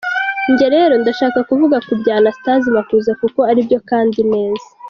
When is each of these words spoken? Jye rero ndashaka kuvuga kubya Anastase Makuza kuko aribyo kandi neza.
Jye 0.57 0.67
rero 0.75 0.93
ndashaka 1.01 1.39
kuvuga 1.49 1.77
kubya 1.87 2.13
Anastase 2.19 2.67
Makuza 2.77 3.11
kuko 3.21 3.39
aribyo 3.49 3.79
kandi 3.89 4.19
neza. 4.33 4.67